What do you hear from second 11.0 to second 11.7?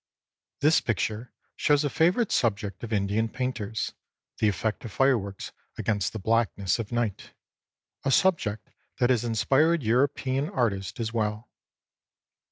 well.